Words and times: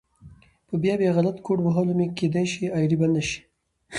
په 0.67 0.75
بيا 0.83 0.95
بيا 1.01 1.11
غلط 1.17 1.37
کوډ 1.45 1.59
وهلو 1.63 1.93
مو 1.99 2.05
کيدی 2.17 2.45
شي 2.53 2.63
آئيډي 2.75 2.97
بنده 3.01 3.21
شي 3.29 3.39